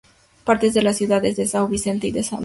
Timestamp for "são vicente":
1.43-2.07